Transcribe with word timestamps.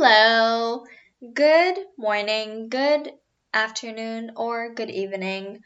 Hello. 0.00 0.84
Good 1.34 1.76
morning, 1.98 2.68
good 2.68 3.10
afternoon, 3.52 4.30
or 4.36 4.72
good 4.72 4.90
evening. 4.90 5.58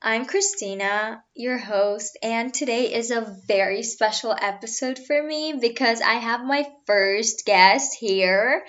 I'm 0.00 0.26
Christina, 0.26 1.24
your 1.34 1.58
host, 1.58 2.16
and 2.22 2.54
today 2.54 2.94
is 2.94 3.10
a 3.10 3.36
very 3.48 3.82
special 3.82 4.30
episode 4.30 5.00
for 5.04 5.20
me 5.20 5.54
because 5.60 6.00
I 6.02 6.14
have 6.14 6.44
my 6.44 6.68
first 6.86 7.44
guest 7.44 7.96
here. 7.98 8.64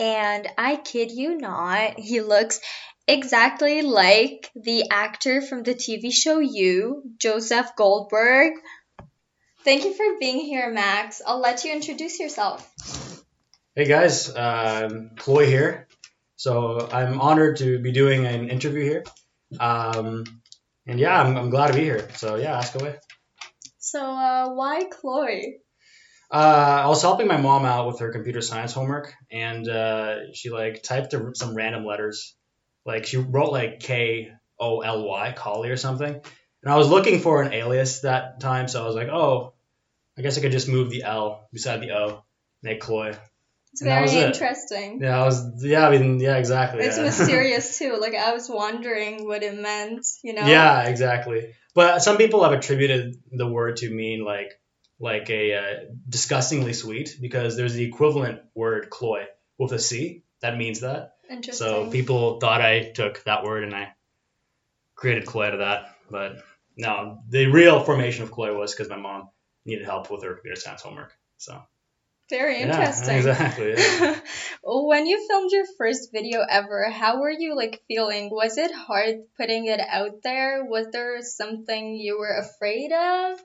And 0.00 0.48
I 0.56 0.76
kid 0.76 1.10
you 1.10 1.36
not, 1.36 2.00
he 2.00 2.22
looks 2.22 2.58
exactly 3.06 3.82
like 3.82 4.50
the 4.54 4.88
actor 4.90 5.42
from 5.42 5.64
the 5.64 5.74
TV 5.74 6.10
show 6.10 6.38
You, 6.38 7.02
Joseph 7.18 7.76
Goldberg. 7.76 8.54
Thank 9.64 9.84
you 9.84 9.92
for 9.92 10.18
being 10.18 10.40
here, 10.40 10.70
Max. 10.70 11.20
I'll 11.26 11.40
let 11.40 11.64
you 11.64 11.74
introduce 11.74 12.18
yourself. 12.18 13.05
Hey 13.78 13.84
guys, 13.84 14.34
um, 14.34 15.10
KLOY 15.18 15.44
here. 15.44 15.86
So 16.36 16.88
I'm 16.90 17.20
honored 17.20 17.58
to 17.58 17.78
be 17.78 17.92
doing 17.92 18.24
an 18.24 18.48
interview 18.48 18.82
here. 18.82 19.04
Um, 19.60 20.24
and 20.86 20.98
yeah, 20.98 21.20
I'm, 21.20 21.36
I'm 21.36 21.50
glad 21.50 21.66
to 21.66 21.74
be 21.74 21.82
here. 21.82 22.08
So 22.14 22.36
yeah, 22.36 22.56
ask 22.56 22.74
away. 22.74 22.96
So, 23.76 24.00
uh, 24.00 24.54
why 24.54 24.84
KLOY? 24.84 25.58
Uh, 26.30 26.84
I 26.84 26.86
was 26.86 27.02
helping 27.02 27.26
my 27.26 27.36
mom 27.36 27.66
out 27.66 27.86
with 27.86 27.98
her 27.98 28.10
computer 28.12 28.40
science 28.40 28.72
homework, 28.72 29.12
and 29.30 29.68
uh, 29.68 30.32
she 30.32 30.48
like 30.48 30.82
typed 30.82 31.14
some 31.34 31.54
random 31.54 31.84
letters. 31.84 32.34
Like 32.86 33.04
she 33.04 33.18
wrote 33.18 33.52
like 33.52 33.80
K 33.80 34.30
O 34.58 34.80
L 34.80 35.06
Y, 35.06 35.34
Collie 35.36 35.68
or 35.68 35.76
something. 35.76 36.14
And 36.14 36.72
I 36.72 36.78
was 36.78 36.88
looking 36.88 37.20
for 37.20 37.42
an 37.42 37.52
alias 37.52 38.00
that 38.00 38.40
time, 38.40 38.68
so 38.68 38.82
I 38.82 38.86
was 38.86 38.96
like, 38.96 39.08
oh, 39.08 39.52
I 40.16 40.22
guess 40.22 40.38
I 40.38 40.40
could 40.40 40.52
just 40.52 40.66
move 40.66 40.88
the 40.88 41.02
L 41.02 41.46
beside 41.52 41.82
the 41.82 41.92
O, 41.92 42.24
make 42.62 42.80
KLOY. 42.80 43.18
It's 43.76 43.82
And 43.82 43.90
that 43.90 44.00
was 44.00 44.12
very 44.12 44.24
it. 44.24 44.28
interesting. 44.28 45.00
Yeah, 45.02 45.20
I 45.20 45.24
was. 45.26 45.62
Yeah, 45.62 45.86
I 45.86 45.98
mean, 45.98 46.18
yeah, 46.18 46.38
exactly. 46.38 46.82
It's 46.82 46.96
yeah. 46.96 47.04
mysterious 47.04 47.78
too. 47.78 47.98
Like 48.00 48.14
I 48.14 48.32
was 48.32 48.48
wondering 48.48 49.26
what 49.28 49.42
it 49.42 49.54
meant, 49.54 50.06
you 50.24 50.32
know? 50.32 50.46
Yeah, 50.46 50.84
exactly. 50.84 51.52
But 51.74 51.98
some 51.98 52.16
people 52.16 52.42
have 52.42 52.52
attributed 52.52 53.16
the 53.30 53.46
word 53.46 53.76
to 53.78 53.90
mean 53.90 54.24
like 54.24 54.58
like 54.98 55.28
a 55.28 55.54
uh, 55.54 55.74
disgustingly 56.08 56.72
sweet 56.72 57.18
because 57.20 57.58
there's 57.58 57.74
the 57.74 57.84
equivalent 57.84 58.40
word 58.54 58.88
cloy 58.88 59.26
with 59.58 59.72
a 59.72 59.78
c 59.78 60.22
that 60.40 60.56
means 60.56 60.80
that. 60.80 61.16
Interesting. 61.28 61.66
So 61.66 61.90
people 61.90 62.40
thought 62.40 62.62
I 62.62 62.92
took 62.94 63.22
that 63.24 63.44
word 63.44 63.64
and 63.64 63.74
I 63.74 63.92
created 64.94 65.26
KLOY 65.26 65.48
out 65.48 65.52
of 65.52 65.58
that. 65.58 65.96
But 66.10 66.42
no, 66.78 67.18
the 67.28 67.48
real 67.48 67.80
formation 67.80 68.22
of 68.22 68.30
KLOY 68.30 68.56
was 68.56 68.74
because 68.74 68.88
my 68.88 68.96
mom 68.96 69.28
needed 69.66 69.84
help 69.84 70.10
with 70.10 70.22
her 70.24 70.32
computer 70.32 70.58
science 70.58 70.80
homework. 70.80 71.12
So 71.36 71.60
very 72.28 72.60
interesting. 72.60 73.08
yeah, 73.08 73.16
exactly. 73.16 73.74
yeah. 73.76 74.20
when 74.62 75.06
you 75.06 75.26
filmed 75.28 75.50
your 75.52 75.64
first 75.78 76.10
video 76.12 76.44
ever, 76.48 76.90
how 76.90 77.20
were 77.20 77.30
you 77.30 77.56
like 77.56 77.82
feeling? 77.88 78.30
Was 78.30 78.58
it 78.58 78.72
hard 78.72 79.16
putting 79.36 79.66
it 79.66 79.80
out 79.80 80.22
there? 80.22 80.64
Was 80.64 80.88
there 80.92 81.22
something 81.22 81.94
you 81.94 82.18
were 82.18 82.36
afraid 82.36 82.92
of? 82.92 83.40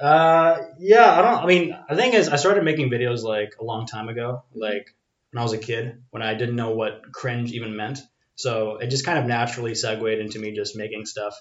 Uh, 0.00 0.58
yeah, 0.78 1.12
I 1.12 1.22
don't. 1.22 1.44
I 1.44 1.46
mean, 1.46 1.78
the 1.88 1.96
thing 1.96 2.14
is, 2.14 2.28
I 2.28 2.36
started 2.36 2.64
making 2.64 2.90
videos 2.90 3.22
like 3.22 3.54
a 3.60 3.64
long 3.64 3.86
time 3.86 4.08
ago, 4.08 4.42
like 4.54 4.94
when 5.30 5.40
I 5.40 5.42
was 5.42 5.52
a 5.52 5.58
kid, 5.58 6.02
when 6.10 6.22
I 6.22 6.34
didn't 6.34 6.56
know 6.56 6.70
what 6.70 7.12
cringe 7.12 7.52
even 7.52 7.76
meant. 7.76 8.00
So 8.34 8.76
it 8.78 8.88
just 8.88 9.04
kind 9.04 9.18
of 9.18 9.26
naturally 9.26 9.74
segued 9.74 10.18
into 10.18 10.38
me 10.38 10.52
just 10.52 10.74
making 10.74 11.06
stuff 11.06 11.40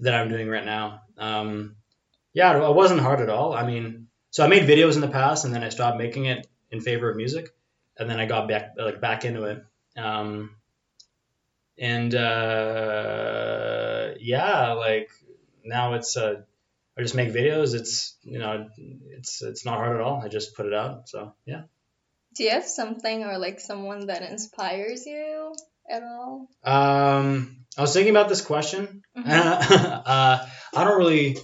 that 0.00 0.14
I'm 0.14 0.28
doing 0.28 0.48
right 0.48 0.64
now. 0.64 1.02
Um, 1.16 1.76
yeah, 2.32 2.68
it 2.68 2.74
wasn't 2.74 3.00
hard 3.00 3.20
at 3.20 3.30
all. 3.30 3.52
I 3.52 3.66
mean, 3.66 4.08
so 4.30 4.44
I 4.44 4.48
made 4.48 4.64
videos 4.64 4.94
in 4.94 5.00
the 5.00 5.08
past, 5.08 5.44
and 5.44 5.54
then 5.54 5.62
I 5.62 5.68
stopped 5.68 5.98
making 5.98 6.26
it 6.26 6.46
in 6.70 6.80
favor 6.80 7.10
of 7.10 7.16
music, 7.16 7.54
and 7.98 8.08
then 8.08 8.20
I 8.20 8.26
got 8.26 8.48
back 8.48 8.74
like 8.76 9.00
back 9.00 9.24
into 9.24 9.44
it. 9.44 9.64
Um, 9.96 10.56
and 11.78 12.14
uh, 12.14 14.10
yeah, 14.20 14.72
like 14.72 15.10
now 15.64 15.94
it's 15.94 16.16
uh, 16.16 16.42
I 16.96 17.02
just 17.02 17.14
make 17.14 17.32
videos. 17.32 17.74
It's 17.74 18.16
you 18.22 18.38
know, 18.38 18.68
it's 18.76 19.42
it's 19.42 19.64
not 19.64 19.78
hard 19.78 19.96
at 19.96 20.02
all. 20.02 20.20
I 20.22 20.28
just 20.28 20.54
put 20.56 20.66
it 20.66 20.74
out. 20.74 21.08
So 21.08 21.34
yeah. 21.46 21.62
Do 22.34 22.44
you 22.44 22.50
have 22.50 22.64
something 22.64 23.24
or 23.24 23.38
like 23.38 23.58
someone 23.58 24.06
that 24.06 24.22
inspires 24.22 25.06
you 25.06 25.54
at 25.90 26.02
all? 26.02 26.48
Um, 26.62 27.64
I 27.76 27.80
was 27.80 27.92
thinking 27.92 28.10
about 28.10 28.28
this 28.28 28.42
question. 28.42 29.02
Mhm. 29.16 29.26
uh, 29.26 30.46
I 30.74 30.84
don't 30.84 30.98
really, 30.98 31.36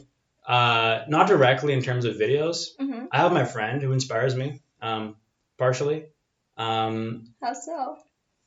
uh, 0.46 1.04
not 1.08 1.26
directly 1.28 1.72
in 1.72 1.82
terms 1.82 2.04
of 2.04 2.16
videos. 2.16 2.66
Mm-hmm. 2.80 3.06
I 3.10 3.18
have 3.18 3.32
my 3.32 3.44
friend 3.44 3.80
who 3.82 3.92
inspires 3.92 4.34
me, 4.34 4.60
um, 4.82 5.16
partially. 5.58 6.06
Um, 6.56 7.34
How 7.42 7.52
so? 7.54 7.96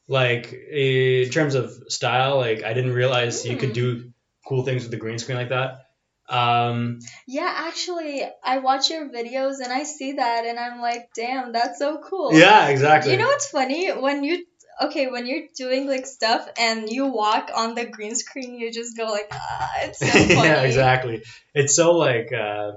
like 0.07 0.53
in 0.53 1.29
terms 1.29 1.55
of 1.55 1.71
style, 1.89 2.37
like 2.37 2.63
I 2.63 2.73
didn't 2.73 2.93
realize 2.93 3.45
you 3.45 3.57
could 3.57 3.71
Mm. 3.71 3.73
do 3.73 4.13
cool 4.47 4.63
things 4.63 4.83
with 4.83 4.91
the 4.91 4.97
green 4.97 5.19
screen 5.19 5.37
like 5.37 5.49
that. 5.49 5.83
Um, 6.29 6.99
Yeah, 7.25 7.51
actually, 7.67 8.23
I 8.43 8.59
watch 8.59 8.89
your 8.89 9.09
videos 9.09 9.55
and 9.63 9.71
I 9.71 9.83
see 9.83 10.13
that 10.13 10.45
and 10.45 10.59
I'm 10.59 10.79
like, 10.81 11.09
damn, 11.15 11.51
that's 11.53 11.79
so 11.79 11.99
cool. 11.99 12.33
yeah, 12.33 12.67
exactly. 12.67 13.11
You 13.13 13.17
know 13.17 13.27
what's 13.27 13.49
funny? 13.49 13.89
When 13.89 14.23
you 14.23 14.45
okay, 14.81 15.07
when 15.07 15.25
you're 15.25 15.47
doing 15.57 15.88
like 15.88 16.05
stuff 16.05 16.47
and 16.59 16.89
you 16.89 17.07
walk 17.07 17.49
on 17.55 17.75
the 17.75 17.85
green 17.85 18.15
screen, 18.15 18.55
you 18.59 18.71
just 18.71 18.95
go 18.97 19.05
like, 19.05 19.27
ah, 19.31 19.71
it's 19.83 19.99
so 19.99 20.05
funny. 20.11 20.33
yeah, 20.33 20.61
exactly. 20.61 21.23
It's 21.53 21.75
so 21.75 21.91
like 21.97 22.31
uh, 22.33 22.71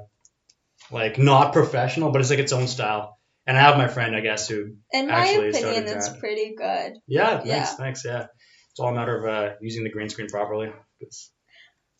like 0.91 1.19
not 1.19 1.53
professional, 1.53 2.11
but 2.11 2.21
it's 2.21 2.31
like 2.31 2.39
its 2.39 2.53
own 2.53 2.67
style. 2.69 3.19
And 3.47 3.57
I 3.57 3.63
have 3.63 3.77
my 3.79 3.89
friend, 3.89 4.15
I 4.15 4.21
guess, 4.21 4.49
who 4.49 4.77
In 4.93 5.09
my 5.09 5.27
opinion, 5.27 5.85
it's 5.89 6.09
that. 6.11 6.19
pretty 6.21 6.55
good. 6.57 6.99
yeah, 7.07 7.39
thanks, 7.39 7.47
Yeah. 7.47 7.65
thanks, 7.67 8.05
yeah. 8.05 8.27
It's 8.71 8.79
all 8.81 8.91
a 8.91 8.95
matter 8.95 9.17
of 9.19 9.25
uh, 9.25 9.55
using 9.61 9.83
the 9.83 9.91
green 9.91 10.09
screen 10.09 10.29
properly. 10.29 10.69
It's- 11.01 11.31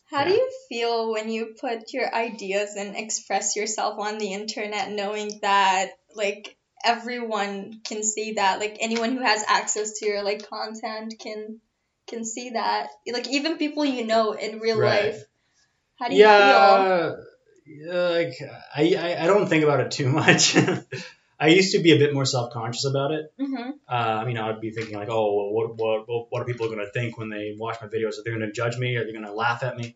How 0.09 0.23
do 0.25 0.31
you 0.31 0.49
feel 0.69 1.11
when 1.11 1.29
you 1.29 1.55
put 1.59 1.91
your 1.93 2.13
ideas 2.13 2.75
and 2.77 2.95
express 2.95 3.55
yourself 3.55 3.97
on 3.99 4.17
the 4.17 4.33
internet, 4.33 4.91
knowing 4.91 5.39
that 5.41 5.89
like 6.15 6.55
everyone 6.83 7.81
can 7.83 8.03
see 8.03 8.33
that, 8.33 8.59
like 8.59 8.77
anyone 8.79 9.11
who 9.11 9.21
has 9.23 9.43
access 9.47 9.99
to 9.99 10.05
your 10.05 10.23
like 10.23 10.47
content 10.49 11.15
can 11.19 11.59
can 12.07 12.25
see 12.25 12.51
that, 12.51 12.89
like 13.11 13.27
even 13.29 13.57
people 13.57 13.85
you 13.85 14.05
know 14.05 14.33
in 14.33 14.59
real 14.59 14.77
Right. 14.79 15.13
life. 15.13 15.23
How 15.99 16.07
do 16.09 16.15
you 16.15 16.23
feel? 16.23 16.27
yeah, 16.27 17.11
yeah, 17.67 18.09
like 18.09 18.33
I, 18.75 18.95
I 18.95 19.23
I 19.23 19.27
don't 19.27 19.47
think 19.47 19.63
about 19.63 19.81
it 19.81 19.91
too 19.91 20.09
much. 20.09 20.55
I 21.39 21.47
used 21.47 21.71
to 21.71 21.79
be 21.79 21.91
a 21.91 21.97
bit 21.97 22.13
more 22.13 22.25
self 22.25 22.53
conscious 22.53 22.85
about 22.85 23.11
it. 23.11 23.33
Mm-hmm. 23.39 23.71
Uh, 23.87 24.25
you 24.27 24.33
know, 24.35 24.47
I'd 24.47 24.61
be 24.61 24.69
thinking 24.69 24.95
like, 24.95 25.09
oh, 25.09 25.33
well, 25.35 25.49
what, 25.51 25.75
what, 25.75 26.07
what, 26.07 26.27
what 26.29 26.41
are 26.43 26.45
people 26.45 26.67
going 26.67 26.77
to 26.79 26.91
think 26.91 27.17
when 27.17 27.29
they 27.29 27.55
watch 27.57 27.77
my 27.81 27.87
videos? 27.87 28.19
Are 28.19 28.23
they 28.23 28.29
going 28.29 28.41
to 28.41 28.51
judge 28.51 28.77
me? 28.77 28.95
Are 28.97 29.05
they 29.05 29.11
going 29.11 29.25
to 29.25 29.33
laugh 29.33 29.63
at 29.63 29.75
me? 29.75 29.95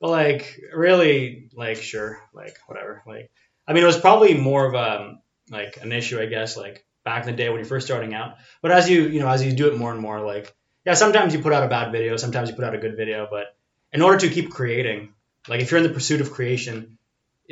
But 0.00 0.10
like, 0.10 0.60
really, 0.72 1.48
like, 1.54 1.78
sure, 1.78 2.20
like, 2.32 2.56
whatever. 2.66 3.02
Like, 3.04 3.32
I 3.66 3.72
mean, 3.72 3.82
it 3.82 3.86
was 3.86 3.98
probably 3.98 4.34
more 4.34 4.64
of 4.64 4.74
a 4.74 5.18
like 5.50 5.78
an 5.82 5.92
issue, 5.92 6.20
I 6.20 6.26
guess, 6.26 6.56
like 6.56 6.84
back 7.04 7.24
in 7.24 7.30
the 7.30 7.36
day 7.36 7.48
when 7.48 7.58
you're 7.58 7.66
first 7.66 7.86
starting 7.86 8.14
out. 8.14 8.36
But 8.62 8.72
as 8.72 8.88
you, 8.90 9.02
you 9.02 9.20
know, 9.20 9.28
as 9.28 9.44
you 9.44 9.52
do 9.52 9.68
it 9.68 9.76
more 9.76 9.92
and 9.92 10.00
more, 10.00 10.20
like, 10.20 10.54
yeah, 10.84 10.94
sometimes 10.94 11.34
you 11.34 11.40
put 11.40 11.52
out 11.52 11.62
a 11.62 11.68
bad 11.68 11.92
video, 11.92 12.16
sometimes 12.16 12.48
you 12.48 12.56
put 12.56 12.64
out 12.64 12.74
a 12.74 12.78
good 12.78 12.96
video, 12.96 13.26
but 13.30 13.56
in 13.92 14.02
order 14.02 14.18
to 14.18 14.28
keep 14.28 14.50
creating, 14.50 15.14
like, 15.48 15.60
if 15.60 15.70
you're 15.70 15.78
in 15.78 15.86
the 15.86 15.92
pursuit 15.92 16.20
of 16.20 16.32
creation, 16.32 16.98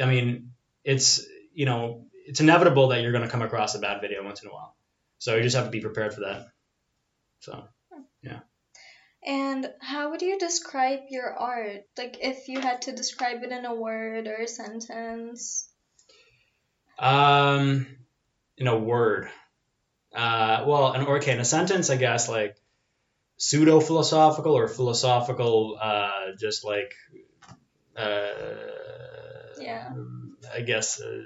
I 0.00 0.06
mean, 0.06 0.50
it's, 0.84 1.24
you 1.52 1.66
know, 1.66 2.06
it's 2.26 2.40
inevitable 2.40 2.88
that 2.88 3.02
you're 3.02 3.12
going 3.12 3.24
to 3.24 3.30
come 3.30 3.42
across 3.42 3.74
a 3.74 3.78
bad 3.78 4.00
video 4.00 4.24
once 4.24 4.42
in 4.42 4.48
a 4.48 4.52
while. 4.52 4.74
So 5.18 5.36
you 5.36 5.42
just 5.42 5.56
have 5.56 5.66
to 5.66 5.70
be 5.70 5.80
prepared 5.80 6.14
for 6.14 6.20
that. 6.20 6.48
So 7.40 7.64
hmm. 7.92 8.02
yeah. 8.22 8.40
And 9.24 9.70
how 9.80 10.10
would 10.10 10.22
you 10.22 10.38
describe 10.38 11.00
your 11.08 11.32
art? 11.32 11.84
Like 11.96 12.18
if 12.20 12.48
you 12.48 12.60
had 12.60 12.82
to 12.82 12.92
describe 12.92 13.42
it 13.42 13.52
in 13.52 13.64
a 13.64 13.74
word 13.74 14.26
or 14.26 14.36
a 14.36 14.48
sentence. 14.48 15.68
Um, 16.98 17.86
in 18.56 18.66
a 18.66 18.78
word. 18.78 19.28
Uh, 20.14 20.64
well, 20.66 20.92
an 20.92 21.06
okay, 21.06 21.32
in 21.32 21.40
a 21.40 21.44
sentence, 21.44 21.90
I 21.90 21.96
guess 21.96 22.28
like 22.28 22.56
pseudo 23.36 23.80
philosophical 23.80 24.56
or 24.56 24.68
philosophical, 24.68 25.76
uh, 25.80 26.32
just 26.38 26.64
like, 26.64 26.94
uh, 27.96 28.30
Yeah. 29.60 29.92
I 30.52 30.60
guess, 30.60 31.00
uh, 31.00 31.22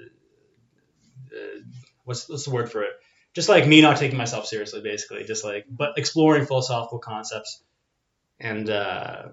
uh, 1.31 1.59
what's 2.03 2.27
what's 2.27 2.45
the 2.45 2.51
word 2.51 2.71
for 2.71 2.83
it? 2.83 2.93
Just 3.35 3.49
like 3.49 3.67
me 3.67 3.81
not 3.81 3.97
taking 3.97 4.17
myself 4.17 4.47
seriously, 4.47 4.81
basically, 4.81 5.23
just 5.23 5.43
like, 5.43 5.65
but 5.69 5.97
exploring 5.97 6.45
philosophical 6.47 6.99
concepts 6.99 7.61
and 8.39 8.69
uh, 8.69 9.29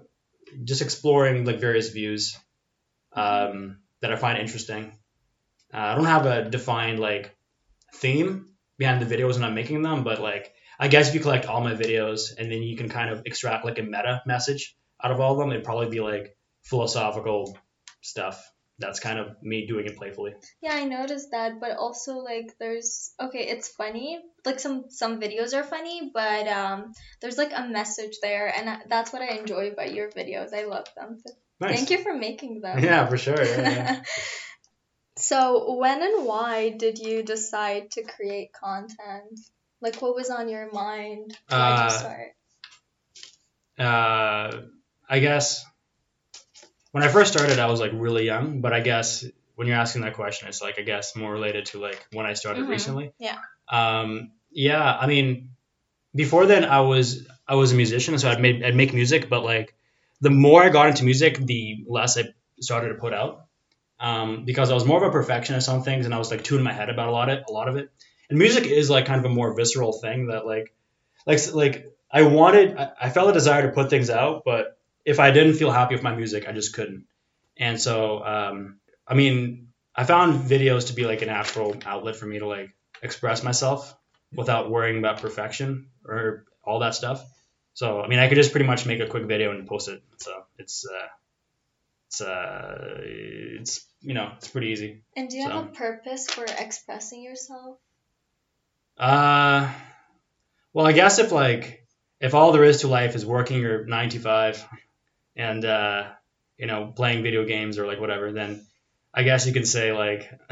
just 0.63 0.81
exploring 0.81 1.45
like 1.45 1.59
various 1.59 1.89
views 1.89 2.37
um, 3.13 3.79
that 4.01 4.11
I 4.11 4.15
find 4.17 4.37
interesting. 4.37 4.97
Uh, 5.73 5.77
I 5.77 5.95
don't 5.95 6.05
have 6.05 6.25
a 6.25 6.49
defined 6.49 6.99
like 6.99 7.35
theme 7.93 8.53
behind 8.77 9.01
the 9.01 9.15
videos 9.15 9.33
when 9.33 9.43
I'm 9.43 9.55
making 9.55 9.81
them, 9.81 10.03
but 10.03 10.21
like 10.21 10.53
I 10.79 10.87
guess 10.87 11.09
if 11.09 11.15
you 11.15 11.19
collect 11.19 11.45
all 11.45 11.61
my 11.61 11.73
videos 11.73 12.37
and 12.37 12.51
then 12.51 12.61
you 12.61 12.77
can 12.77 12.89
kind 12.89 13.09
of 13.09 13.23
extract 13.25 13.65
like 13.65 13.79
a 13.79 13.83
meta 13.83 14.21
message 14.25 14.75
out 15.03 15.11
of 15.11 15.19
all 15.19 15.33
of 15.33 15.39
them, 15.39 15.51
it'd 15.51 15.63
probably 15.63 15.89
be 15.89 15.99
like 15.99 16.35
philosophical 16.63 17.57
stuff. 18.01 18.43
that's 18.79 18.99
kind 18.99 19.17
of 19.17 19.41
me 19.41 19.65
doing 19.65 19.87
it 19.87 19.97
playfully. 19.97 20.35
Yeah, 20.61 20.73
I 20.73 20.83
noticed 20.83 21.31
that, 21.31 21.59
but 21.59 21.77
also 21.77 22.17
like 22.17 22.53
there's 22.59 23.11
okay, 23.19 23.47
it's 23.47 23.69
funny. 23.69 24.19
Like 24.45 24.59
some 24.59 24.85
some 24.89 25.19
videos 25.19 25.55
are 25.55 25.63
funny, 25.63 26.11
but 26.13 26.47
um 26.47 26.93
there's 27.19 27.39
like 27.39 27.53
a 27.55 27.67
message 27.67 28.17
there 28.21 28.53
and 28.55 28.83
that's 28.87 29.11
what 29.11 29.23
I 29.23 29.37
enjoy 29.37 29.71
about 29.71 29.93
your 29.93 30.09
videos. 30.11 30.53
I 30.53 30.65
love 30.65 30.85
them. 30.95 31.17
So 31.25 31.33
Nice. 31.59 31.75
Thank 31.75 31.89
you 31.89 31.97
for 31.97 32.13
making 32.13 32.61
them. 32.61 32.79
Yeah, 32.83 33.07
for 33.07 33.17
sure. 33.17 33.43
Yeah, 33.43 33.61
yeah. 33.61 34.01
so, 35.17 35.73
when 35.75 36.01
and 36.01 36.25
why 36.25 36.69
did 36.69 36.99
you 36.99 37.23
decide 37.23 37.91
to 37.91 38.03
create 38.03 38.53
content? 38.53 39.39
Like 39.81 40.01
what 40.01 40.15
was 40.15 40.29
on 40.29 40.49
your 40.49 40.71
mind? 40.71 41.37
Why 41.49 41.57
did 41.57 41.79
Uh, 41.79 41.83
you 41.83 41.89
start? 41.99 42.31
uh, 43.79 44.61
I 45.09 45.19
guess 45.19 45.65
when 46.91 47.03
I 47.03 47.09
first 47.09 47.31
started, 47.31 47.59
I 47.59 47.67
was 47.67 47.79
like 47.79 47.91
really 47.93 48.25
young, 48.25 48.61
but 48.61 48.73
I 48.73 48.79
guess 48.79 49.25
when 49.55 49.67
you're 49.67 49.77
asking 49.77 50.01
that 50.01 50.13
question, 50.15 50.47
it's 50.47 50.61
like 50.61 50.79
I 50.79 50.81
guess 50.83 51.15
more 51.15 51.31
related 51.31 51.67
to 51.67 51.79
like 51.79 52.05
when 52.11 52.25
I 52.25 52.33
started 52.33 52.65
Mhm. 52.65 52.69
recently. 52.69 53.13
Yeah. 53.19 53.37
Um, 53.69 54.31
yeah, 54.51 54.83
I 54.97 55.07
mean, 55.07 55.51
before 56.15 56.45
then 56.45 56.63
I 56.65 56.81
was 56.81 57.27
I 57.47 57.55
was 57.55 57.71
a 57.71 57.75
musician, 57.75 58.17
so 58.17 58.29
I'd 58.29 58.41
made 58.41 58.63
I'd 58.63 58.75
make 58.75 58.93
music, 58.93 59.29
but 59.29 59.43
like 59.43 59.75
the 60.21 60.29
more 60.31 60.63
I 60.63 60.69
got 60.69 60.87
into 60.89 61.03
music, 61.03 61.37
the 61.37 61.83
less 61.87 62.17
I 62.17 62.33
started 62.59 62.89
to 62.89 62.95
put 62.95 63.13
out. 63.13 63.45
Um, 63.99 64.45
because 64.45 64.69
I 64.69 64.75
was 64.75 64.85
more 64.85 65.03
of 65.03 65.09
a 65.09 65.11
perfectionist 65.11 65.69
on 65.69 65.81
things, 65.83 66.05
and 66.05 66.13
I 66.13 66.19
was 66.19 66.29
like 66.29 66.43
too 66.43 66.57
in 66.57 66.63
my 66.63 66.73
head 66.73 66.89
about 66.89 67.09
a 67.09 67.11
lot 67.11 67.29
of 67.29 67.43
a 67.47 67.51
lot 67.51 67.67
of 67.67 67.77
it. 67.77 67.89
And 68.29 68.37
music 68.37 68.65
is 68.65 68.89
like 68.89 69.05
kind 69.05 69.19
of 69.19 69.31
a 69.31 69.33
more 69.33 69.53
visceral 69.55 69.93
thing 69.93 70.27
that 70.27 70.45
like 70.45 70.73
like 71.25 71.39
like 71.53 71.93
I 72.11 72.23
wanted 72.23 72.77
I, 72.77 72.91
I 73.01 73.09
felt 73.09 73.29
a 73.29 73.33
desire 73.33 73.63
to 73.63 73.73
put 73.73 73.89
things 73.89 74.09
out, 74.09 74.43
but 74.45 74.77
if 75.05 75.19
I 75.19 75.31
didn't 75.31 75.53
feel 75.53 75.71
happy 75.71 75.95
with 75.95 76.03
my 76.03 76.15
music, 76.15 76.47
I 76.47 76.51
just 76.51 76.73
couldn't. 76.73 77.05
And 77.57 77.79
so 77.81 78.23
um, 78.23 78.79
I 79.07 79.15
mean, 79.15 79.69
I 79.95 80.03
found 80.03 80.47
videos 80.47 80.87
to 80.87 80.93
be 80.93 81.05
like 81.05 81.21
a 81.21 81.25
natural 81.25 81.75
outlet 81.85 82.15
for 82.17 82.25
me 82.25 82.39
to 82.39 82.47
like 82.47 82.69
express 83.01 83.43
myself 83.43 83.95
without 84.35 84.69
worrying 84.69 84.99
about 84.99 85.21
perfection 85.21 85.87
or 86.05 86.45
all 86.63 86.79
that 86.79 86.93
stuff. 86.93 87.25
So 87.73 88.01
I 88.01 88.07
mean, 88.07 88.19
I 88.19 88.27
could 88.27 88.35
just 88.35 88.51
pretty 88.51 88.67
much 88.67 88.85
make 88.85 88.99
a 88.99 89.07
quick 89.07 89.25
video 89.25 89.51
and 89.51 89.67
post 89.67 89.87
it. 89.87 90.03
So 90.17 90.31
it's 90.59 90.85
uh, 90.85 91.07
it's 92.07 92.21
uh, 92.21 93.01
it's 93.01 93.85
you 94.01 94.13
know 94.13 94.31
it's 94.37 94.47
pretty 94.47 94.67
easy. 94.67 95.01
And 95.15 95.29
do 95.29 95.37
you 95.37 95.49
have 95.49 95.65
a 95.65 95.67
purpose 95.67 96.27
for 96.27 96.45
expressing 96.45 97.21
yourself? 97.21 97.77
Uh, 98.97 99.69
well, 100.73 100.85
I 100.85 100.93
guess 100.93 101.19
if 101.19 101.31
like 101.31 101.85
if 102.19 102.33
all 102.33 102.51
there 102.51 102.63
is 102.63 102.81
to 102.81 102.87
life 102.87 103.15
is 103.15 103.25
working 103.25 103.61
your 103.61 103.85
nine 103.85 104.09
to 104.09 104.19
five 104.19 104.65
and 105.35 105.63
uh, 105.65 106.05
you 106.57 106.65
know 106.65 106.93
playing 106.95 107.23
video 107.23 107.45
games 107.45 107.77
or 107.77 107.85
like 107.85 107.99
whatever, 107.99 108.31
then 108.31 108.65
I 109.13 109.23
guess 109.23 109.45
you 109.45 109.53
can 109.53 109.65
say 109.65 109.91
like 109.91 110.31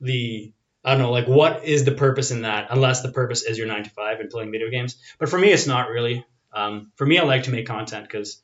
the 0.00 0.52
I 0.82 0.90
don't 0.92 0.98
know 0.98 1.12
like 1.12 1.28
what 1.28 1.64
is 1.66 1.84
the 1.84 1.92
purpose 1.92 2.30
in 2.30 2.42
that 2.42 2.68
unless 2.70 3.02
the 3.02 3.12
purpose 3.12 3.42
is 3.42 3.58
your 3.58 3.66
nine 3.66 3.84
to 3.84 3.90
five 3.90 4.20
and 4.20 4.30
playing 4.30 4.50
video 4.50 4.70
games. 4.70 4.96
But 5.18 5.28
for 5.28 5.38
me, 5.38 5.52
it's 5.52 5.66
not 5.66 5.90
really. 5.90 6.24
Um, 6.52 6.90
for 6.96 7.06
me, 7.06 7.18
I 7.18 7.22
like 7.24 7.44
to 7.44 7.50
make 7.50 7.66
content 7.66 8.04
because 8.04 8.42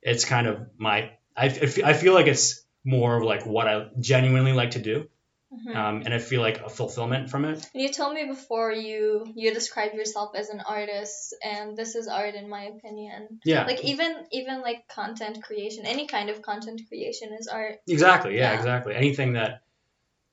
it's 0.00 0.24
kind 0.24 0.46
of 0.46 0.68
my 0.78 1.10
I, 1.36 1.46
I 1.46 1.92
feel 1.94 2.14
like 2.14 2.26
it's 2.26 2.62
more 2.84 3.16
of 3.16 3.22
like 3.22 3.46
what 3.46 3.66
I 3.68 3.88
genuinely 4.00 4.52
like 4.52 4.72
to 4.72 4.80
do, 4.80 5.08
Mhm. 5.52 5.76
um, 5.76 6.02
and 6.04 6.14
I 6.14 6.18
feel 6.18 6.40
like 6.40 6.60
a 6.62 6.68
fulfillment 6.68 7.30
from 7.30 7.44
it. 7.44 7.68
You 7.74 7.90
told 7.92 8.14
me 8.14 8.24
before 8.26 8.72
you 8.72 9.26
you 9.34 9.52
describe 9.54 9.92
yourself 9.94 10.34
as 10.34 10.48
an 10.48 10.60
artist, 10.60 11.34
and 11.44 11.76
this 11.76 11.94
is 11.94 12.08
art 12.08 12.34
in 12.34 12.48
my 12.48 12.64
opinion. 12.64 13.40
Yeah. 13.44 13.66
Like 13.66 13.84
even 13.84 14.26
even 14.32 14.62
like 14.62 14.88
content 14.88 15.42
creation, 15.42 15.84
any 15.86 16.06
kind 16.06 16.30
of 16.30 16.42
content 16.42 16.82
creation 16.88 17.32
is 17.38 17.48
art. 17.48 17.80
Exactly. 17.86 18.36
Yeah, 18.36 18.52
Yeah. 18.52 18.58
exactly. 18.58 18.94
Anything 18.94 19.34
that, 19.34 19.62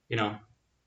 you 0.08 0.16
know, 0.18 0.38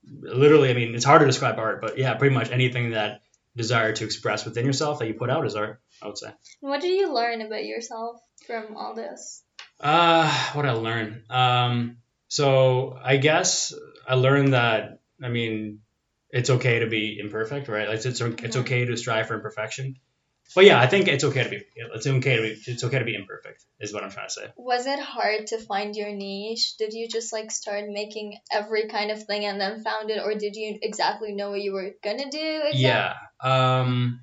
literally, 0.03 0.69
I 0.69 0.73
mean, 0.73 0.95
it's 0.95 1.05
hard 1.05 1.21
to 1.21 1.27
describe 1.27 1.59
art, 1.59 1.79
but 1.81 1.97
yeah, 1.97 2.15
pretty 2.15 2.33
much 2.35 2.49
anything 2.51 2.91
that 2.91 3.21
desire 3.55 3.93
to 3.93 4.03
express 4.03 4.45
within 4.45 4.65
yourself 4.65 4.99
that 4.99 5.07
you 5.07 5.13
put 5.13 5.29
out 5.29 5.45
is 5.45 5.55
art, 5.55 5.79
I 6.01 6.07
would 6.07 6.17
say. 6.17 6.31
What 6.59 6.81
did 6.81 6.97
you 6.97 7.13
learn 7.13 7.41
about 7.41 7.63
yourself 7.65 8.19
from 8.47 8.75
all 8.75 8.95
this? 8.95 9.42
Uh, 9.79 10.31
what 10.53 10.65
I 10.65 10.71
learned. 10.71 11.23
Um, 11.29 11.97
so 12.27 12.97
I 13.03 13.17
guess 13.17 13.73
I 14.07 14.15
learned 14.15 14.53
that, 14.53 14.99
I 15.21 15.29
mean, 15.29 15.79
it's 16.29 16.49
okay 16.49 16.79
to 16.79 16.87
be 16.87 17.19
imperfect, 17.19 17.67
right? 17.67 17.87
Like 17.87 18.03
it's, 18.03 18.21
it's 18.21 18.55
okay 18.57 18.85
to 18.85 18.97
strive 18.97 19.27
for 19.27 19.35
imperfection. 19.35 19.97
But 20.55 20.65
yeah, 20.65 20.79
I 20.79 20.87
think 20.87 21.07
it's 21.07 21.23
okay 21.23 21.43
to 21.43 21.49
be, 21.49 21.63
it's 21.75 22.05
okay 22.05 22.35
to 22.35 22.41
be, 22.41 22.61
it's 22.67 22.83
okay 22.83 22.99
to 22.99 23.05
be 23.05 23.15
imperfect 23.15 23.63
is 23.79 23.93
what 23.93 24.03
I'm 24.03 24.11
trying 24.11 24.27
to 24.27 24.33
say. 24.33 24.47
Was 24.57 24.85
it 24.85 24.99
hard 24.99 25.47
to 25.47 25.57
find 25.57 25.95
your 25.95 26.11
niche? 26.11 26.77
Did 26.77 26.93
you 26.93 27.07
just 27.07 27.33
like 27.33 27.49
start 27.49 27.85
making 27.89 28.37
every 28.51 28.87
kind 28.87 29.09
of 29.09 29.23
thing 29.23 29.45
and 29.45 29.59
then 29.59 29.83
found 29.83 30.11
it, 30.11 30.21
or 30.23 30.35
did 30.35 30.55
you 30.55 30.77
exactly 30.81 31.33
know 31.33 31.49
what 31.49 31.61
you 31.61 31.73
were 31.73 31.91
gonna 32.03 32.29
do? 32.29 32.61
exact- 32.65 32.75
Yeah. 32.75 33.13
Um, 33.41 34.19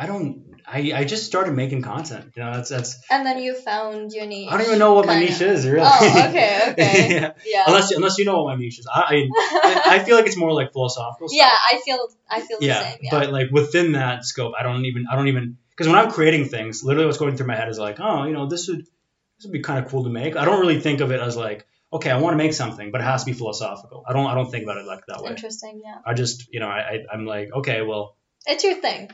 I 0.00 0.06
don't. 0.06 0.46
I, 0.66 0.92
I 0.94 1.04
just 1.04 1.24
started 1.26 1.52
making 1.52 1.82
content. 1.82 2.32
You 2.36 2.42
know, 2.44 2.52
that's 2.54 2.70
that's. 2.70 2.96
And 3.10 3.26
then 3.26 3.38
you 3.38 3.54
found 3.54 4.12
your 4.12 4.26
niche. 4.26 4.48
I 4.50 4.56
don't 4.56 4.66
even 4.66 4.78
know 4.78 4.94
what 4.94 5.06
my 5.06 5.18
niche 5.18 5.40
is 5.40 5.66
really. 5.66 5.86
Oh, 5.90 6.24
okay, 6.28 6.70
okay. 6.72 7.14
yeah. 7.14 7.32
Yeah. 7.44 7.64
Unless 7.66 7.90
unless 7.92 8.18
you 8.18 8.24
know 8.24 8.42
what 8.42 8.54
my 8.54 8.56
niche 8.62 8.78
is, 8.78 8.86
I 8.92 9.28
I, 9.32 9.82
I 9.96 9.98
feel 10.04 10.16
like 10.16 10.26
it's 10.26 10.36
more 10.36 10.52
like 10.52 10.72
philosophical. 10.72 11.28
Stuff. 11.32 11.38
yeah, 11.44 11.52
I 11.52 11.80
feel 11.84 11.98
I 12.30 12.40
feel 12.40 12.60
the 12.60 12.66
Yeah, 12.66 12.82
same. 12.82 12.98
Yeah. 13.02 13.10
but 13.10 13.30
like 13.32 13.50
within 13.50 13.92
that 13.92 14.24
scope, 14.24 14.54
I 14.58 14.62
don't 14.62 14.84
even 14.86 15.06
I 15.10 15.16
don't 15.16 15.28
even 15.28 15.58
because 15.70 15.88
when 15.88 15.98
I'm 15.98 16.10
creating 16.10 16.46
things, 16.46 16.82
literally 16.84 17.06
what's 17.06 17.18
going 17.18 17.36
through 17.36 17.48
my 17.48 17.56
head 17.56 17.68
is 17.68 17.78
like, 17.78 17.98
oh, 18.00 18.24
you 18.24 18.32
know, 18.32 18.46
this 18.48 18.68
would 18.68 18.80
this 18.80 19.44
would 19.44 19.52
be 19.52 19.60
kind 19.60 19.84
of 19.84 19.90
cool 19.90 20.04
to 20.04 20.10
make. 20.10 20.36
I 20.36 20.44
don't 20.46 20.60
really 20.60 20.80
think 20.80 21.00
of 21.00 21.10
it 21.10 21.20
as 21.20 21.36
like, 21.36 21.66
okay, 21.92 22.10
I 22.10 22.18
want 22.20 22.34
to 22.34 22.38
make 22.38 22.52
something, 22.54 22.90
but 22.92 23.00
it 23.00 23.04
has 23.04 23.24
to 23.24 23.26
be 23.32 23.36
philosophical. 23.36 24.04
I 24.08 24.12
don't 24.12 24.26
I 24.26 24.34
don't 24.34 24.50
think 24.50 24.64
about 24.64 24.76
it 24.78 24.86
like 24.86 25.04
that 25.08 25.22
way. 25.22 25.30
Interesting. 25.30 25.80
Yeah. 25.84 25.96
I 26.06 26.14
just 26.14 26.48
you 26.52 26.60
know 26.60 26.68
I, 26.68 26.80
I 26.80 26.96
I'm 27.12 27.26
like, 27.26 27.48
okay, 27.52 27.82
well, 27.82 28.16
It's 28.46 28.62
your 28.64 28.76
thing. 28.76 29.10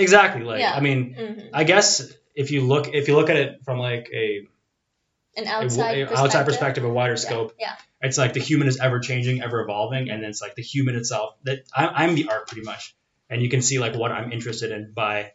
Exactly. 0.00 0.42
Like 0.42 0.60
Yeah. 0.60 0.74
I 0.74 0.80
mean, 0.80 1.14
hmm 1.14 1.48
I 1.52 1.64
guess 1.64 2.12
if 2.34 2.50
you 2.50 2.62
look 2.62 2.88
if 2.94 3.08
you 3.08 3.16
look 3.16 3.30
at 3.30 3.36
it 3.36 3.64
from 3.64 3.78
like 3.78 4.08
a, 4.12 4.46
An 5.36 5.46
outside 5.46 5.94
a 5.96 6.06
perspective. 6.06 6.18
outside 6.18 6.44
perspective, 6.46 6.84
a 6.84 6.88
wider 6.88 7.12
Yeah, 7.12 7.16
scope, 7.26 7.54
Yeah. 7.58 7.76
it's 8.00 8.18
like 8.18 8.32
the 8.32 8.40
human 8.40 8.68
is 8.68 8.78
ever 8.78 8.98
changing, 9.00 9.42
ever 9.42 9.60
evolving, 9.62 10.10
and 10.10 10.24
it's 10.24 10.40
like 10.40 10.54
the 10.54 10.62
human 10.62 10.94
itself 10.96 11.34
that 11.44 11.60
I, 11.74 11.86
I'm 12.04 12.14
the 12.14 12.28
art 12.28 12.48
pretty 12.48 12.62
much, 12.62 12.94
and 13.28 13.42
you 13.42 13.48
can 13.48 13.62
see 13.62 13.78
like 13.78 13.94
what 13.94 14.10
I'm 14.12 14.32
interested 14.32 14.70
in 14.72 14.92
by 14.92 15.32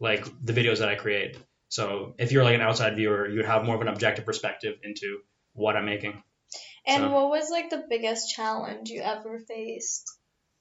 like 0.00 0.24
the 0.44 0.52
videos 0.52 0.78
that 0.80 0.88
I 0.88 0.94
create. 0.96 1.36
So 1.68 2.14
if 2.18 2.30
you're 2.32 2.44
like 2.44 2.54
an 2.54 2.60
outside 2.60 2.96
viewer, 2.96 3.28
you 3.28 3.36
would 3.38 3.46
have 3.46 3.64
more 3.64 3.74
of 3.74 3.80
an 3.80 3.88
objective 3.88 4.24
perspective 4.24 4.74
into 4.82 5.18
what 5.52 5.76
I'm 5.76 5.84
making. 5.86 6.22
And 6.86 7.02
So- 7.02 7.10
what 7.12 7.28
was 7.30 7.50
like 7.50 7.70
the 7.70 7.84
biggest 7.88 8.32
challenge 8.34 8.90
you 8.90 9.00
ever 9.02 9.40
faced? 9.40 10.04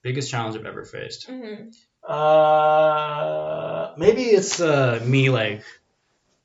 Biggest 0.01 0.29
challenge 0.31 0.55
I've 0.55 0.65
ever 0.65 0.83
faced. 0.85 1.27
hmm 1.27 1.69
Uh, 2.07 3.93
maybe 3.97 4.23
it's 4.23 4.59
uh, 4.59 5.01
me 5.05 5.29
like, 5.29 5.63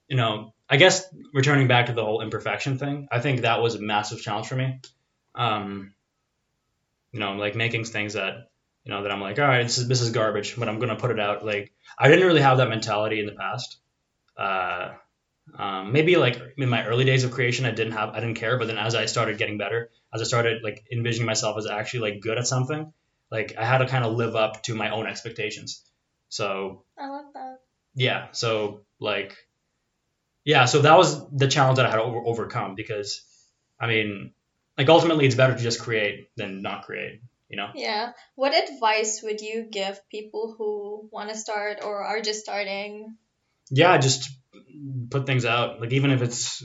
you 0.08 0.16
know, 0.16 0.54
I 0.68 0.76
guess 0.76 1.04
returning 1.34 1.68
back 1.68 1.86
to 1.86 1.92
the 1.92 2.04
whole 2.04 2.22
imperfection 2.22 2.78
thing. 2.78 3.08
I 3.10 3.20
think 3.20 3.42
that 3.42 3.60
was 3.60 3.74
a 3.74 3.80
massive 3.80 4.20
challenge 4.20 4.46
for 4.46 4.56
me. 4.56 4.80
Um, 5.34 5.94
you 7.12 7.20
know, 7.20 7.32
like 7.32 7.54
making 7.56 7.84
things 7.84 8.14
that, 8.14 8.50
you 8.84 8.92
know, 8.92 9.02
that 9.02 9.12
I'm 9.12 9.20
like, 9.20 9.38
all 9.38 9.46
right, 9.46 9.62
this 9.62 9.78
is 9.78 9.88
this 9.88 10.00
is 10.00 10.10
garbage, 10.10 10.56
but 10.56 10.68
I'm 10.68 10.78
gonna 10.78 10.96
put 10.96 11.10
it 11.10 11.20
out. 11.20 11.44
Like, 11.44 11.72
I 11.98 12.08
didn't 12.08 12.26
really 12.26 12.40
have 12.40 12.58
that 12.58 12.68
mentality 12.68 13.20
in 13.20 13.26
the 13.26 13.32
past. 13.32 13.78
Uh, 14.36 14.92
um, 15.58 15.92
maybe 15.92 16.16
like 16.16 16.40
in 16.56 16.68
my 16.68 16.86
early 16.86 17.04
days 17.04 17.24
of 17.24 17.32
creation, 17.32 17.66
I 17.66 17.72
didn't 17.72 17.92
have, 17.92 18.10
I 18.10 18.20
didn't 18.20 18.36
care. 18.36 18.58
But 18.58 18.68
then 18.68 18.78
as 18.78 18.94
I 18.94 19.06
started 19.06 19.38
getting 19.38 19.58
better, 19.58 19.90
as 20.14 20.20
I 20.20 20.24
started 20.24 20.62
like 20.62 20.84
envisioning 20.92 21.26
myself 21.26 21.58
as 21.58 21.66
actually 21.66 22.12
like 22.12 22.20
good 22.20 22.38
at 22.38 22.46
something, 22.46 22.92
like 23.30 23.54
I 23.58 23.64
had 23.64 23.78
to 23.78 23.86
kind 23.86 24.04
of 24.04 24.14
live 24.14 24.36
up 24.36 24.62
to 24.64 24.74
my 24.74 24.90
own 24.90 25.06
expectations. 25.06 25.84
So 26.28 26.84
I 26.98 27.08
love 27.08 27.26
that. 27.34 27.60
yeah, 27.94 28.28
so 28.32 28.82
like 29.00 29.36
yeah, 30.44 30.64
so 30.64 30.82
that 30.82 30.96
was 30.96 31.28
the 31.30 31.48
challenge 31.48 31.76
that 31.76 31.86
I 31.86 31.90
had 31.90 31.96
to 31.96 32.02
over- 32.02 32.26
overcome 32.26 32.74
because 32.74 33.22
I 33.78 33.86
mean, 33.86 34.32
like 34.78 34.88
ultimately 34.88 35.26
it's 35.26 35.34
better 35.34 35.54
to 35.54 35.62
just 35.62 35.80
create 35.80 36.28
than 36.36 36.62
not 36.62 36.84
create, 36.84 37.20
you 37.48 37.56
know? 37.56 37.68
Yeah. 37.74 38.12
What 38.34 38.54
advice 38.54 39.22
would 39.22 39.40
you 39.40 39.66
give 39.70 40.00
people 40.08 40.54
who 40.56 41.08
want 41.10 41.30
to 41.30 41.36
start 41.36 41.80
or 41.82 42.02
are 42.02 42.20
just 42.20 42.40
starting? 42.40 43.16
Yeah, 43.70 43.96
just 43.98 44.30
put 45.10 45.26
things 45.26 45.44
out. 45.44 45.80
Like 45.80 45.92
even 45.92 46.10
if 46.10 46.22
it's 46.22 46.64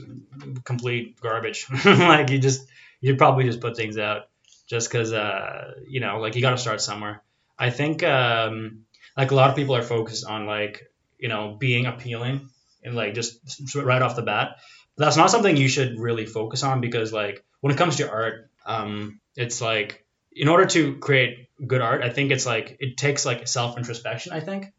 complete 0.64 1.20
garbage, 1.20 1.66
like 1.84 2.30
you 2.30 2.38
just 2.38 2.66
you 3.00 3.16
probably 3.16 3.44
just 3.44 3.60
put 3.60 3.76
things 3.76 3.98
out 3.98 4.28
just 4.68 4.90
because 4.90 5.12
uh 5.12 5.72
you 5.88 6.00
know 6.00 6.18
like 6.18 6.34
you 6.34 6.42
got 6.42 6.50
to 6.50 6.58
start 6.58 6.80
somewhere. 6.80 7.22
I 7.58 7.70
think 7.70 8.02
um 8.02 8.84
like 9.16 9.30
a 9.30 9.34
lot 9.34 9.50
of 9.50 9.56
people 9.56 9.76
are 9.76 9.82
focused 9.82 10.26
on 10.26 10.46
like 10.46 10.90
you 11.18 11.28
know 11.28 11.56
being 11.58 11.86
appealing 11.86 12.48
and 12.82 12.94
like 12.94 13.14
just 13.14 13.74
right 13.74 14.02
off 14.02 14.16
the 14.16 14.22
bat. 14.22 14.56
That's 14.96 15.16
not 15.16 15.30
something 15.30 15.56
you 15.56 15.68
should 15.68 15.98
really 15.98 16.26
focus 16.26 16.62
on 16.62 16.80
because 16.80 17.12
like 17.12 17.44
when 17.60 17.72
it 17.72 17.78
comes 17.78 17.96
to 17.96 18.10
art, 18.10 18.50
um 18.64 19.20
it's 19.36 19.60
like 19.60 20.04
in 20.32 20.48
order 20.48 20.66
to 20.66 20.96
create 20.96 21.48
good 21.66 21.80
art, 21.80 22.02
I 22.02 22.10
think 22.10 22.30
it's 22.30 22.46
like 22.46 22.76
it 22.80 22.96
takes 22.96 23.24
like 23.24 23.48
self 23.48 23.78
introspection. 23.78 24.32
I 24.32 24.40
think 24.40 24.72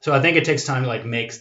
so. 0.00 0.12
I 0.12 0.20
think 0.20 0.36
it 0.36 0.44
takes 0.44 0.64
time 0.64 0.82
to 0.82 0.88
like 0.88 1.04
make 1.04 1.32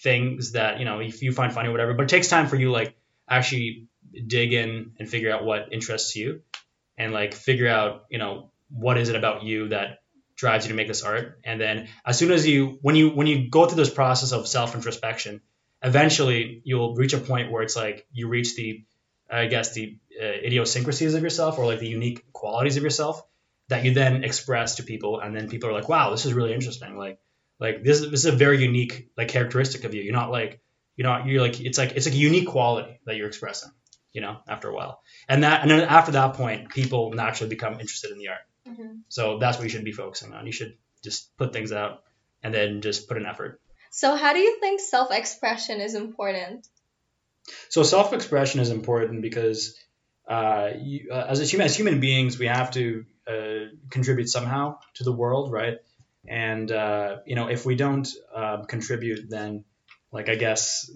things 0.00 0.52
that 0.52 0.78
you 0.78 0.84
know 0.84 1.00
if 1.00 1.22
you 1.22 1.32
find 1.32 1.52
funny 1.52 1.68
or 1.68 1.72
whatever 1.72 1.94
but 1.94 2.02
it 2.02 2.08
takes 2.10 2.28
time 2.28 2.48
for 2.48 2.56
you 2.56 2.70
like 2.70 2.94
actually 3.28 3.88
dig 4.26 4.52
in 4.52 4.92
and 4.98 5.08
figure 5.08 5.32
out 5.32 5.44
what 5.44 5.72
interests 5.72 6.16
you 6.16 6.42
and 6.98 7.12
like 7.12 7.34
figure 7.34 7.68
out, 7.68 8.06
you 8.10 8.18
know, 8.18 8.50
what 8.70 8.98
is 8.98 9.08
it 9.08 9.16
about 9.16 9.42
you 9.42 9.68
that 9.68 9.98
drives 10.34 10.66
you 10.66 10.70
to 10.70 10.76
make 10.76 10.88
this 10.88 11.02
art. 11.02 11.40
And 11.44 11.60
then 11.60 11.88
as 12.04 12.18
soon 12.18 12.30
as 12.30 12.46
you 12.46 12.78
when 12.82 12.96
you 12.96 13.10
when 13.10 13.26
you 13.26 13.48
go 13.48 13.66
through 13.66 13.76
this 13.76 13.90
process 13.90 14.32
of 14.32 14.46
self 14.46 14.74
introspection 14.74 15.40
eventually 15.82 16.62
you'll 16.64 16.94
reach 16.94 17.12
a 17.12 17.18
point 17.18 17.52
where 17.52 17.62
it's 17.62 17.76
like 17.76 18.06
you 18.10 18.28
reach 18.28 18.56
the 18.56 18.82
i 19.30 19.44
guess 19.44 19.74
the 19.74 19.98
uh, 20.20 20.24
idiosyncrasies 20.24 21.12
of 21.14 21.22
yourself 21.22 21.58
or 21.58 21.66
like 21.66 21.80
the 21.80 21.86
unique 21.86 22.24
qualities 22.32 22.78
of 22.78 22.82
yourself 22.82 23.22
that 23.68 23.84
you 23.84 23.92
then 23.94 24.24
express 24.24 24.76
to 24.76 24.82
people. 24.82 25.20
And 25.20 25.34
then 25.34 25.48
people 25.48 25.68
are 25.68 25.72
like 25.72 25.88
wow 25.88 26.10
this 26.10 26.26
is 26.26 26.32
really 26.32 26.54
interesting. 26.54 26.96
Like 26.96 27.18
like 27.58 27.82
this, 27.82 28.00
this 28.00 28.20
is 28.20 28.26
a 28.26 28.32
very 28.32 28.62
unique 28.62 29.08
like 29.16 29.28
characteristic 29.28 29.84
of 29.84 29.94
you. 29.94 30.02
You're 30.02 30.12
not 30.12 30.30
like 30.30 30.60
you're 30.96 31.06
not 31.06 31.26
you're 31.26 31.42
like 31.42 31.60
it's 31.60 31.78
like 31.78 31.92
it's 31.92 32.06
like 32.06 32.14
a 32.14 32.18
unique 32.18 32.48
quality 32.48 33.00
that 33.06 33.16
you're 33.16 33.28
expressing 33.28 33.70
you 34.16 34.22
know 34.24 34.34
after 34.54 34.68
a 34.72 34.74
while 34.78 34.94
and 35.28 35.44
that 35.44 35.62
and 35.62 35.70
then 35.70 35.82
after 35.98 36.12
that 36.18 36.34
point 36.40 36.70
people 36.78 37.02
naturally 37.22 37.50
become 37.56 37.74
interested 37.84 38.10
in 38.16 38.18
the 38.18 38.28
art 38.34 38.44
Mm-hmm. 38.66 38.94
so 39.16 39.38
that's 39.38 39.56
what 39.58 39.62
you 39.66 39.72
should 39.72 39.84
be 39.84 39.92
focusing 39.92 40.32
on 40.36 40.44
you 40.50 40.56
should 40.58 40.72
just 41.08 41.20
put 41.40 41.52
things 41.52 41.70
out 41.80 42.02
and 42.42 42.52
then 42.52 42.80
just 42.88 43.06
put 43.08 43.16
an 43.16 43.26
effort 43.32 43.60
So, 44.02 44.08
how 44.22 44.32
do 44.36 44.40
you 44.46 44.52
think 44.62 44.80
self 44.80 45.08
expression 45.20 45.80
is 45.80 45.94
important? 45.94 46.66
So 47.68 47.82
self-expression 47.82 48.60
is 48.60 48.70
important 48.70 49.22
because 49.22 49.60
uh, 50.28 50.70
you, 50.76 51.10
uh, 51.12 51.26
as 51.28 51.40
a 51.40 51.44
human, 51.44 51.66
as 51.66 51.76
human 51.76 52.00
beings, 52.00 52.38
we 52.38 52.46
have 52.46 52.70
to 52.72 53.04
uh, 53.26 53.64
contribute 53.90 54.28
somehow 54.28 54.78
to 54.94 55.04
the 55.04 55.12
world, 55.12 55.52
right? 55.52 55.78
And 56.26 56.70
uh, 56.72 57.18
you 57.24 57.36
know, 57.36 57.48
if 57.48 57.64
we 57.64 57.76
don't 57.76 58.08
uh, 58.34 58.64
contribute, 58.64 59.30
then 59.30 59.64
like 60.12 60.28
I 60.28 60.34
guess, 60.34 60.90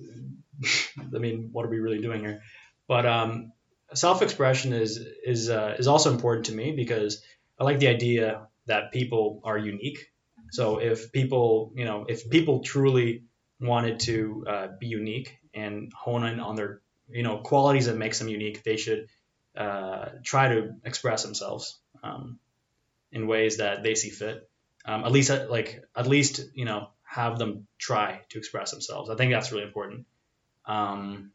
I 1.17 1.19
mean, 1.19 1.51
what 1.53 1.65
are 1.67 1.71
we 1.71 1.79
really 1.79 2.03
doing 2.03 2.21
here? 2.21 2.43
But 2.91 3.07
um, 3.07 3.53
self-expression 3.95 4.73
is 4.73 4.99
is 5.25 5.49
uh, 5.49 5.77
is 5.79 5.87
also 5.87 6.11
important 6.11 6.47
to 6.47 6.53
me 6.53 6.73
because 6.73 7.23
I 7.57 7.63
like 7.63 7.79
the 7.79 7.87
idea 7.87 8.49
that 8.67 8.91
people 8.91 9.41
are 9.45 9.57
unique. 9.57 10.11
So 10.51 10.81
if 10.81 11.13
people, 11.13 11.73
you 11.77 11.85
know, 11.85 12.07
if 12.09 12.29
people 12.29 12.65
truly 12.65 13.27
wanted 13.61 14.01
to 14.01 14.45
uh, 14.49 14.69
be 14.81 14.89
unique 14.89 15.39
and 15.55 15.93
hone 15.93 16.25
in 16.25 16.41
on 16.41 16.57
their 16.57 16.81
you 17.09 17.23
know 17.23 17.39
qualities 17.39 17.87
that 17.87 17.97
makes 17.97 18.19
them 18.19 18.29
unique 18.29 18.65
they 18.65 18.77
should 18.77 19.07
uh, 19.57 20.07
try 20.25 20.49
to 20.49 20.75
express 20.85 21.23
themselves 21.23 21.79
um, 22.03 22.41
in 23.13 23.29
ways 23.29 23.59
that 23.59 23.85
they 23.85 23.95
see 23.95 24.11
fit. 24.11 24.51
Um, 24.85 25.05
at 25.05 25.13
least 25.13 25.31
like 25.49 25.85
at 25.95 26.09
least 26.09 26.41
you 26.55 26.65
know 26.65 26.89
have 27.05 27.39
them 27.39 27.69
try 27.79 28.23
to 28.31 28.39
express 28.39 28.73
themselves. 28.73 29.11
I 29.11 29.15
think 29.15 29.31
that's 29.31 29.53
really 29.53 29.69
important. 29.71 30.07
Um, 30.67 31.31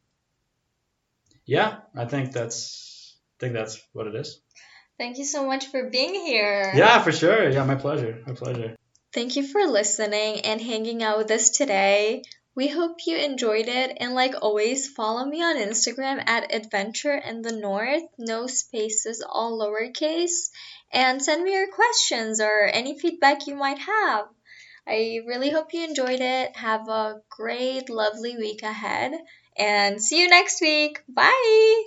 yeah 1.46 1.78
i 1.96 2.06
think 2.06 2.32
that's 2.32 3.16
i 3.18 3.36
think 3.40 3.54
that's 3.54 3.82
what 3.94 4.08
it 4.08 4.16
is 4.16 4.42
Thank 4.98 5.18
you 5.18 5.26
so 5.26 5.46
much 5.46 5.68
for 5.68 5.90
being 5.90 6.14
here. 6.16 6.72
yeah 6.74 7.02
for 7.02 7.12
sure 7.12 7.50
yeah 7.50 7.64
my 7.66 7.76
pleasure 7.76 8.22
my 8.26 8.34
pleasure 8.34 8.76
Thank 9.16 9.38
you 9.38 9.48
for 9.48 9.66
listening 9.66 10.42
and 10.42 10.60
hanging 10.60 11.02
out 11.02 11.18
with 11.18 11.32
us 11.32 11.52
today. 11.52 12.22
We 12.54 12.68
hope 12.68 12.98
you 13.08 13.16
enjoyed 13.16 13.70
it, 13.70 13.96
and 14.02 14.14
like 14.14 14.36
always, 14.42 14.90
follow 14.90 15.24
me 15.24 15.42
on 15.42 15.56
Instagram 15.56 16.22
at 16.28 16.54
Adventure 16.54 17.16
in 17.16 17.42
the 17.42 17.54
North, 17.54 18.04
no 18.18 18.48
spaces, 18.48 19.24
all 19.26 19.58
lowercase, 19.58 20.50
and 20.92 21.24
send 21.24 21.46
me 21.46 21.54
your 21.54 21.72
questions 21.72 22.42
or 22.42 22.68
any 22.68 23.00
feedback 23.00 23.48
you 23.48 23.56
might 23.56 23.80
have. 23.80 24.26
I 24.86 25.22
really 25.26 25.50
hope 25.50 25.74
you 25.74 25.86
enjoyed 25.86 26.20
it. 26.20 26.58
Have 26.58 26.90
a 26.90 27.22
great, 27.30 27.90
lovely 27.90 28.36
week 28.36 28.64
ahead, 28.64 29.14
and 29.58 30.02
see 30.02 30.22
you 30.22 30.30
next 30.30 30.62
week. 30.62 31.02
Bye! 31.08 31.84